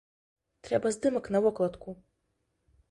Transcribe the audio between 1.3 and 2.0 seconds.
на вокладку!